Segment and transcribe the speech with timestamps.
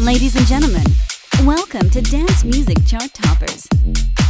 [0.00, 0.84] Ladies and gentlemen,
[1.44, 3.68] welcome to Dance Music Chart Toppers.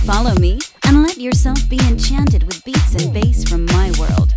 [0.05, 4.35] Follow me and let yourself be enchanted with beats and bass from my world.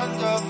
[0.00, 0.49] wonder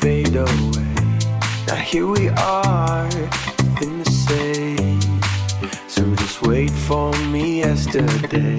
[0.00, 0.94] fade away.
[1.66, 3.08] Now here we are
[3.82, 5.00] in the same.
[5.88, 8.58] So just wait for me yesterday.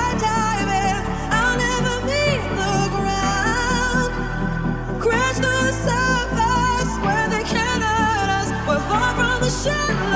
[9.63, 10.10] shine.